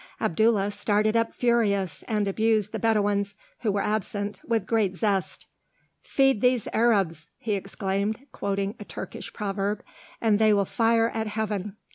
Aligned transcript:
Abdullah 0.19 0.71
started 0.71 1.15
up 1.15 1.35
furious, 1.35 2.01
and 2.07 2.27
abused 2.27 2.71
the 2.71 2.79
Bedouins, 2.79 3.37
who 3.59 3.71
were 3.71 3.83
absent, 3.83 4.41
with 4.43 4.65
great 4.65 4.97
zest. 4.97 5.45
"Feed 6.01 6.41
these 6.41 6.67
Arabs," 6.73 7.29
he 7.37 7.53
exclaimed, 7.53 8.25
quoting 8.31 8.73
a 8.79 8.83
Turkish 8.83 9.31
proverb, 9.31 9.83
"and 10.19 10.39
they 10.39 10.53
will 10.53 10.65
fire 10.65 11.09
at 11.13 11.27
Heaven!" 11.27 11.77